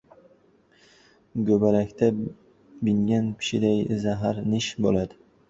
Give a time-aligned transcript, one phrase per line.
[1.49, 2.09] Go‘balakda
[2.89, 5.23] bingak pishiday zahar nish bo‘ladi.